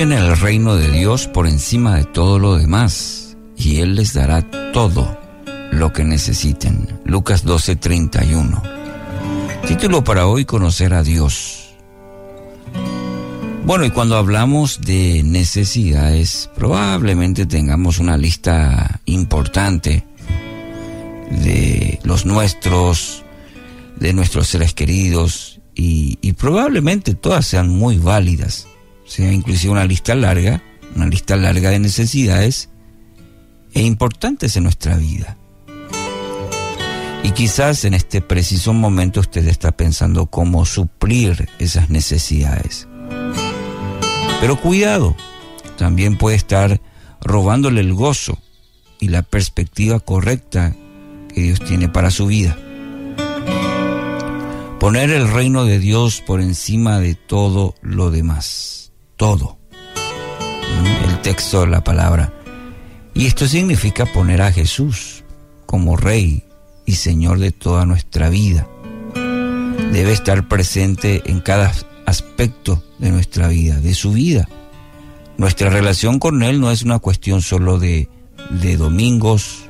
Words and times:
Busquen 0.00 0.16
el 0.16 0.34
reino 0.38 0.76
de 0.76 0.90
Dios 0.90 1.26
por 1.26 1.46
encima 1.46 1.96
de 1.96 2.04
todo 2.04 2.38
lo 2.38 2.56
demás 2.56 3.36
y 3.54 3.80
Él 3.80 3.96
les 3.96 4.14
dará 4.14 4.40
todo 4.72 5.18
lo 5.72 5.92
que 5.92 6.04
necesiten. 6.04 6.88
Lucas 7.04 7.44
12:31. 7.44 8.62
Título 9.68 10.02
para 10.02 10.26
hoy, 10.26 10.46
conocer 10.46 10.94
a 10.94 11.02
Dios. 11.02 11.74
Bueno, 13.66 13.84
y 13.84 13.90
cuando 13.90 14.16
hablamos 14.16 14.80
de 14.80 15.22
necesidades, 15.22 16.48
probablemente 16.56 17.44
tengamos 17.44 17.98
una 17.98 18.16
lista 18.16 19.02
importante 19.04 20.06
de 21.30 22.00
los 22.04 22.24
nuestros, 22.24 23.22
de 23.96 24.14
nuestros 24.14 24.48
seres 24.48 24.72
queridos, 24.72 25.60
y, 25.74 26.18
y 26.22 26.32
probablemente 26.32 27.14
todas 27.14 27.44
sean 27.46 27.68
muy 27.68 27.98
válidas 27.98 28.66
sea 29.10 29.32
inclusive 29.32 29.72
una 29.72 29.84
lista 29.86 30.14
larga, 30.14 30.62
una 30.94 31.08
lista 31.08 31.34
larga 31.34 31.70
de 31.70 31.80
necesidades 31.80 32.70
e 33.74 33.82
importantes 33.82 34.56
en 34.56 34.62
nuestra 34.62 34.96
vida. 34.96 35.36
Y 37.24 37.32
quizás 37.32 37.84
en 37.84 37.94
este 37.94 38.20
preciso 38.20 38.72
momento 38.72 39.18
usted 39.18 39.48
está 39.48 39.72
pensando 39.72 40.26
cómo 40.26 40.64
suplir 40.64 41.48
esas 41.58 41.90
necesidades. 41.90 42.86
Pero 44.40 44.60
cuidado, 44.60 45.16
también 45.76 46.16
puede 46.16 46.36
estar 46.36 46.80
robándole 47.20 47.80
el 47.80 47.92
gozo 47.92 48.38
y 49.00 49.08
la 49.08 49.22
perspectiva 49.22 49.98
correcta 49.98 50.76
que 51.34 51.42
Dios 51.42 51.58
tiene 51.58 51.88
para 51.88 52.12
su 52.12 52.26
vida. 52.26 52.56
Poner 54.78 55.10
el 55.10 55.28
reino 55.28 55.64
de 55.64 55.80
Dios 55.80 56.22
por 56.24 56.40
encima 56.40 57.00
de 57.00 57.16
todo 57.16 57.74
lo 57.82 58.12
demás 58.12 58.79
todo. 59.20 59.58
El 61.04 61.20
texto, 61.20 61.66
la 61.66 61.84
palabra. 61.84 62.32
Y 63.12 63.26
esto 63.26 63.46
significa 63.46 64.06
poner 64.06 64.40
a 64.40 64.50
Jesús 64.50 65.24
como 65.66 65.98
Rey 65.98 66.44
y 66.86 66.94
Señor 66.94 67.38
de 67.38 67.50
toda 67.52 67.84
nuestra 67.84 68.30
vida. 68.30 68.66
Debe 69.92 70.12
estar 70.12 70.48
presente 70.48 71.22
en 71.26 71.40
cada 71.40 71.70
aspecto 72.06 72.82
de 72.98 73.10
nuestra 73.10 73.48
vida, 73.48 73.78
de 73.78 73.92
su 73.92 74.12
vida. 74.12 74.48
Nuestra 75.36 75.68
relación 75.68 76.18
con 76.18 76.42
Él 76.42 76.58
no 76.58 76.70
es 76.70 76.80
una 76.80 76.98
cuestión 76.98 77.42
solo 77.42 77.78
de, 77.78 78.08
domingos 78.78 79.64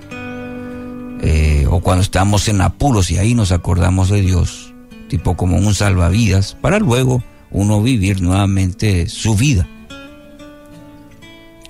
eh, 1.22 1.66
o 1.68 1.80
cuando 1.80 2.02
estamos 2.02 2.46
en 2.46 2.60
apuros 2.60 3.10
y 3.10 3.18
ahí 3.18 3.34
nos 3.34 3.50
acordamos 3.50 4.10
de 4.10 4.20
Dios, 4.20 4.72
tipo 5.08 5.36
como 5.36 5.56
un 5.56 5.74
salvavidas, 5.74 6.56
para 6.60 6.78
luego 6.78 7.24
uno 7.50 7.82
vivir 7.82 8.20
nuevamente 8.20 9.08
su 9.08 9.34
vida. 9.34 9.68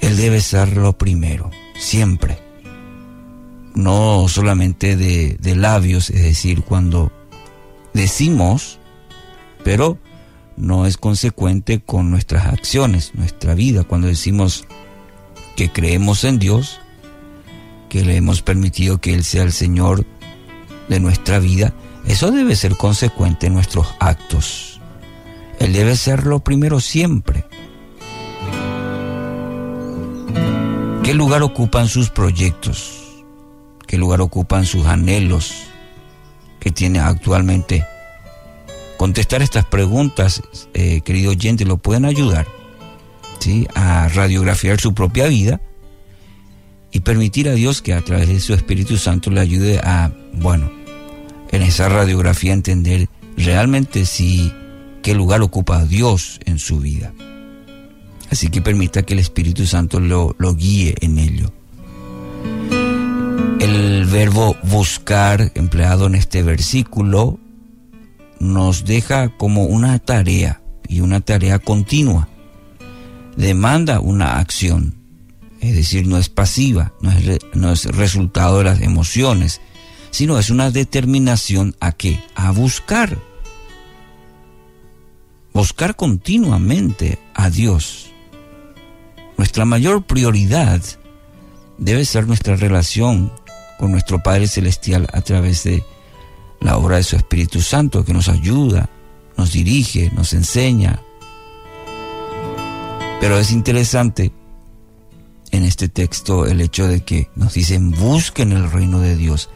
Él 0.00 0.16
debe 0.16 0.40
ser 0.40 0.76
lo 0.76 0.96
primero, 0.96 1.50
siempre. 1.78 2.38
No 3.74 4.26
solamente 4.28 4.96
de, 4.96 5.36
de 5.40 5.56
labios, 5.56 6.10
es 6.10 6.22
decir, 6.22 6.62
cuando 6.62 7.12
decimos, 7.94 8.78
pero 9.62 9.98
no 10.56 10.86
es 10.86 10.96
consecuente 10.96 11.80
con 11.80 12.10
nuestras 12.10 12.46
acciones, 12.46 13.12
nuestra 13.14 13.54
vida. 13.54 13.84
Cuando 13.84 14.08
decimos 14.08 14.64
que 15.56 15.70
creemos 15.70 16.24
en 16.24 16.38
Dios, 16.38 16.80
que 17.88 18.04
le 18.04 18.16
hemos 18.16 18.42
permitido 18.42 19.00
que 19.00 19.14
Él 19.14 19.24
sea 19.24 19.42
el 19.42 19.52
Señor 19.52 20.06
de 20.88 21.00
nuestra 21.00 21.38
vida, 21.38 21.74
eso 22.06 22.30
debe 22.30 22.56
ser 22.56 22.76
consecuente 22.76 23.46
en 23.46 23.54
nuestros 23.54 23.88
actos. 23.98 24.69
Él 25.60 25.74
debe 25.74 25.94
ser 25.94 26.26
lo 26.26 26.40
primero 26.40 26.80
siempre. 26.80 27.44
¿Qué 31.04 31.14
lugar 31.14 31.42
ocupan 31.42 31.86
sus 31.86 32.10
proyectos? 32.10 33.24
¿Qué 33.86 33.98
lugar 33.98 34.20
ocupan 34.22 34.64
sus 34.64 34.86
anhelos 34.86 35.52
que 36.58 36.70
tiene 36.70 36.98
actualmente? 36.98 37.86
Contestar 38.96 39.42
estas 39.42 39.66
preguntas, 39.66 40.42
eh, 40.74 41.02
querido 41.02 41.32
lo 41.66 41.76
pueden 41.76 42.04
ayudar 42.04 42.46
¿sí? 43.38 43.68
a 43.74 44.08
radiografiar 44.08 44.80
su 44.80 44.94
propia 44.94 45.26
vida 45.26 45.60
y 46.90 47.00
permitir 47.00 47.48
a 47.48 47.54
Dios 47.54 47.82
que 47.82 47.92
a 47.92 48.00
través 48.02 48.28
de 48.28 48.40
su 48.40 48.54
Espíritu 48.54 48.96
Santo 48.96 49.30
le 49.30 49.40
ayude 49.40 49.78
a, 49.78 50.10
bueno, 50.32 50.70
en 51.50 51.62
esa 51.62 51.88
radiografía 51.88 52.52
entender 52.52 53.08
realmente 53.36 54.06
si 54.06 54.52
qué 55.02 55.14
lugar 55.14 55.42
ocupa 55.42 55.84
Dios 55.84 56.40
en 56.44 56.58
su 56.58 56.80
vida. 56.80 57.12
Así 58.30 58.48
que 58.48 58.62
permita 58.62 59.02
que 59.02 59.14
el 59.14 59.18
Espíritu 59.18 59.66
Santo 59.66 59.98
lo, 59.98 60.36
lo 60.38 60.54
guíe 60.54 60.94
en 61.00 61.18
ello. 61.18 61.52
El 63.58 64.06
verbo 64.06 64.56
buscar 64.62 65.52
empleado 65.54 66.06
en 66.06 66.14
este 66.14 66.42
versículo 66.42 67.38
nos 68.38 68.84
deja 68.84 69.36
como 69.36 69.64
una 69.64 69.98
tarea 69.98 70.62
y 70.88 71.00
una 71.00 71.20
tarea 71.20 71.58
continua. 71.58 72.28
Demanda 73.36 74.00
una 74.00 74.38
acción, 74.38 74.94
es 75.60 75.74
decir, 75.74 76.06
no 76.06 76.16
es 76.16 76.28
pasiva, 76.28 76.92
no 77.00 77.12
es, 77.12 77.40
no 77.54 77.72
es 77.72 77.84
resultado 77.84 78.58
de 78.58 78.64
las 78.64 78.80
emociones, 78.80 79.60
sino 80.10 80.38
es 80.38 80.50
una 80.50 80.70
determinación 80.70 81.76
a 81.80 81.92
qué? 81.92 82.20
A 82.34 82.50
buscar 82.52 83.18
buscar 85.52 85.96
continuamente 85.96 87.18
a 87.34 87.50
Dios. 87.50 88.12
Nuestra 89.36 89.64
mayor 89.64 90.02
prioridad 90.04 90.82
debe 91.78 92.04
ser 92.04 92.26
nuestra 92.26 92.56
relación 92.56 93.32
con 93.78 93.92
nuestro 93.92 94.22
Padre 94.22 94.46
Celestial 94.46 95.08
a 95.12 95.22
través 95.22 95.64
de 95.64 95.82
la 96.60 96.76
obra 96.76 96.96
de 96.96 97.02
su 97.02 97.16
Espíritu 97.16 97.62
Santo 97.62 98.04
que 98.04 98.12
nos 98.12 98.28
ayuda, 98.28 98.90
nos 99.36 99.52
dirige, 99.52 100.10
nos 100.14 100.34
enseña. 100.34 101.00
Pero 103.20 103.38
es 103.38 103.50
interesante 103.50 104.32
en 105.50 105.64
este 105.64 105.88
texto 105.88 106.46
el 106.46 106.60
hecho 106.60 106.86
de 106.86 107.00
que 107.00 107.30
nos 107.34 107.54
dicen 107.54 107.90
busquen 107.90 108.52
el 108.52 108.70
reino 108.70 109.00
de 109.00 109.16
Dios. 109.16 109.48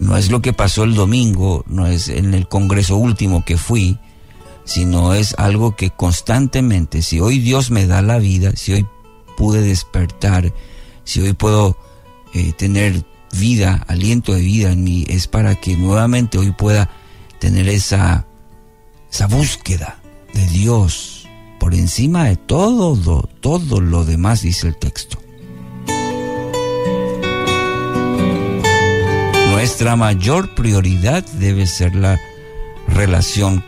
No 0.00 0.16
es 0.16 0.30
lo 0.30 0.40
que 0.40 0.52
pasó 0.52 0.84
el 0.84 0.94
domingo, 0.94 1.64
no 1.66 1.86
es 1.86 2.08
en 2.08 2.34
el 2.34 2.46
congreso 2.46 2.96
último 2.96 3.44
que 3.44 3.56
fui, 3.56 3.98
sino 4.68 5.14
es 5.14 5.34
algo 5.38 5.74
que 5.74 5.88
constantemente, 5.88 7.00
si 7.00 7.20
hoy 7.20 7.38
Dios 7.38 7.70
me 7.70 7.86
da 7.86 8.02
la 8.02 8.18
vida, 8.18 8.52
si 8.54 8.74
hoy 8.74 8.86
pude 9.34 9.62
despertar, 9.62 10.52
si 11.04 11.22
hoy 11.22 11.32
puedo 11.32 11.78
eh, 12.34 12.52
tener 12.52 13.02
vida, 13.32 13.82
aliento 13.88 14.34
de 14.34 14.42
vida 14.42 14.70
en 14.70 14.84
mí, 14.84 15.06
es 15.08 15.26
para 15.26 15.54
que 15.54 15.74
nuevamente 15.74 16.36
hoy 16.36 16.52
pueda 16.52 16.90
tener 17.38 17.66
esa, 17.66 18.26
esa 19.10 19.26
búsqueda 19.26 20.00
de 20.34 20.46
Dios 20.48 21.26
por 21.58 21.72
encima 21.72 22.24
de 22.24 22.36
todo 22.36 23.22
todo 23.40 23.80
lo 23.80 24.04
demás, 24.04 24.42
dice 24.42 24.68
el 24.68 24.76
texto. 24.76 25.18
Nuestra 29.50 29.96
mayor 29.96 30.54
prioridad 30.54 31.24
debe 31.38 31.66
ser 31.66 31.94
la 31.94 32.20
relación 32.86 33.64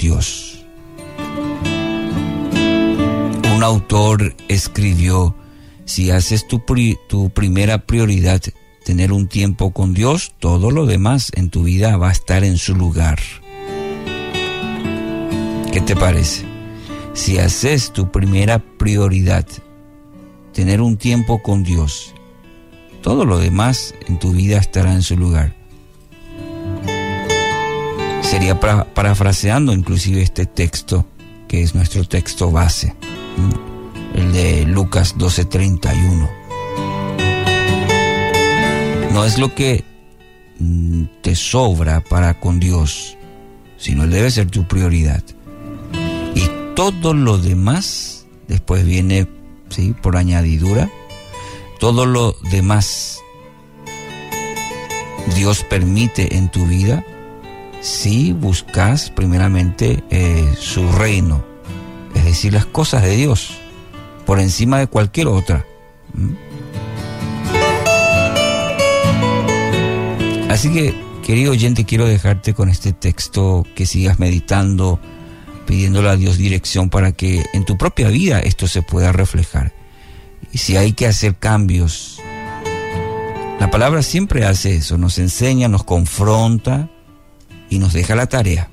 Dios. 0.00 0.64
Un 3.54 3.62
autor 3.62 4.34
escribió, 4.48 5.36
si 5.84 6.10
haces 6.10 6.48
tu, 6.48 6.62
tu 7.06 7.30
primera 7.30 7.84
prioridad 7.84 8.40
tener 8.82 9.12
un 9.12 9.28
tiempo 9.28 9.72
con 9.72 9.92
Dios, 9.92 10.32
todo 10.38 10.70
lo 10.70 10.86
demás 10.86 11.30
en 11.34 11.50
tu 11.50 11.64
vida 11.64 11.98
va 11.98 12.08
a 12.08 12.12
estar 12.12 12.44
en 12.44 12.56
su 12.56 12.74
lugar. 12.74 13.18
¿Qué 15.70 15.82
te 15.82 15.94
parece? 15.94 16.46
Si 17.12 17.38
haces 17.38 17.92
tu 17.92 18.10
primera 18.10 18.58
prioridad 18.58 19.46
tener 20.54 20.80
un 20.80 20.96
tiempo 20.96 21.42
con 21.42 21.62
Dios, 21.62 22.14
todo 23.02 23.26
lo 23.26 23.38
demás 23.38 23.94
en 24.08 24.18
tu 24.18 24.32
vida 24.32 24.56
estará 24.56 24.94
en 24.94 25.02
su 25.02 25.16
lugar 25.16 25.59
sería 28.22 28.58
parafraseando 28.58 29.72
inclusive 29.72 30.22
este 30.22 30.46
texto, 30.46 31.06
que 31.48 31.62
es 31.62 31.74
nuestro 31.74 32.04
texto 32.04 32.50
base, 32.50 32.94
el 34.14 34.32
de 34.32 34.64
Lucas 34.66 35.16
12:31. 35.16 36.28
No 39.12 39.24
es 39.24 39.38
lo 39.38 39.54
que 39.54 39.84
mm, 40.58 41.04
te 41.22 41.34
sobra 41.34 42.00
para 42.00 42.38
con 42.38 42.60
Dios, 42.60 43.16
sino 43.76 44.06
debe 44.06 44.30
ser 44.30 44.50
tu 44.50 44.66
prioridad. 44.66 45.22
Y 46.34 46.48
todo 46.76 47.14
lo 47.14 47.38
demás, 47.38 48.26
después 48.46 48.84
viene, 48.84 49.26
¿sí? 49.68 49.94
Por 50.00 50.16
añadidura, 50.16 50.88
todo 51.80 52.06
lo 52.06 52.36
demás 52.50 53.20
Dios 55.34 55.64
permite 55.64 56.36
en 56.36 56.50
tu 56.50 56.66
vida 56.66 57.04
si 57.80 58.32
buscas 58.32 59.10
primeramente 59.10 60.02
eh, 60.10 60.54
su 60.58 60.90
reino 60.92 61.50
es 62.14 62.24
decir, 62.24 62.52
las 62.52 62.66
cosas 62.66 63.02
de 63.02 63.16
Dios, 63.16 63.52
por 64.26 64.40
encima 64.40 64.78
de 64.78 64.86
cualquier 64.86 65.28
otra. 65.28 65.64
Así 70.48 70.72
que, 70.72 70.94
querido 71.24 71.52
oyente, 71.52 71.84
quiero 71.84 72.06
dejarte 72.06 72.54
con 72.54 72.68
este 72.68 72.92
texto, 72.92 73.64
que 73.74 73.86
sigas 73.86 74.18
meditando, 74.18 74.98
pidiéndole 75.66 76.08
a 76.08 76.16
Dios 76.16 76.36
dirección 76.36 76.90
para 76.90 77.12
que 77.12 77.44
en 77.52 77.64
tu 77.64 77.78
propia 77.78 78.08
vida 78.08 78.40
esto 78.40 78.66
se 78.66 78.82
pueda 78.82 79.12
reflejar. 79.12 79.72
Y 80.52 80.58
si 80.58 80.76
hay 80.76 80.92
que 80.92 81.06
hacer 81.06 81.36
cambios, 81.36 82.20
la 83.60 83.70
palabra 83.70 84.02
siempre 84.02 84.44
hace 84.44 84.76
eso, 84.76 84.98
nos 84.98 85.18
enseña, 85.18 85.68
nos 85.68 85.84
confronta 85.84 86.90
y 87.70 87.78
nos 87.78 87.92
deja 87.94 88.14
la 88.14 88.26
tarea. 88.26 88.68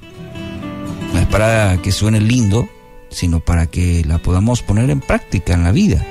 No 1.13 1.19
es 1.19 1.27
para 1.27 1.81
que 1.81 1.91
suene 1.91 2.19
lindo, 2.19 2.67
sino 3.09 3.39
para 3.39 3.67
que 3.67 4.03
la 4.05 4.17
podamos 4.17 4.61
poner 4.61 4.89
en 4.89 4.99
práctica 4.99 5.53
en 5.53 5.63
la 5.63 5.71
vida. 5.71 6.05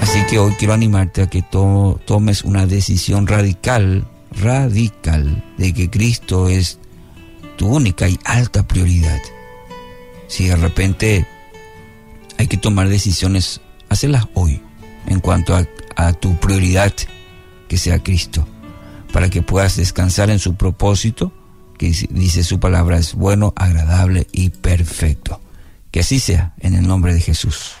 Así 0.00 0.24
que 0.28 0.38
hoy 0.38 0.54
quiero 0.58 0.72
animarte 0.72 1.22
a 1.22 1.26
que 1.28 1.42
tomes 1.42 2.42
una 2.42 2.66
decisión 2.66 3.26
radical, 3.26 4.08
radical, 4.32 5.44
de 5.58 5.72
que 5.72 5.90
Cristo 5.90 6.48
es 6.48 6.78
tu 7.56 7.68
única 7.68 8.08
y 8.08 8.18
alta 8.24 8.66
prioridad. 8.66 9.20
Si 10.26 10.46
de 10.46 10.56
repente 10.56 11.26
hay 12.38 12.46
que 12.46 12.56
tomar 12.56 12.88
decisiones, 12.88 13.60
hacelas 13.88 14.26
hoy 14.34 14.62
en 15.06 15.20
cuanto 15.20 15.54
a, 15.54 15.66
a 15.96 16.12
tu 16.12 16.36
prioridad, 16.40 16.92
que 17.68 17.76
sea 17.76 18.02
Cristo, 18.02 18.46
para 19.12 19.30
que 19.30 19.42
puedas 19.42 19.76
descansar 19.76 20.30
en 20.30 20.38
su 20.38 20.54
propósito, 20.54 21.32
que 21.78 21.90
dice 22.10 22.44
su 22.44 22.60
palabra 22.60 22.98
es 22.98 23.14
bueno, 23.14 23.52
agradable 23.56 24.26
y 24.32 24.50
perfecto. 24.50 25.40
Que 25.90 26.00
así 26.00 26.20
sea, 26.20 26.54
en 26.60 26.74
el 26.74 26.86
nombre 26.86 27.14
de 27.14 27.20
Jesús. 27.20 27.72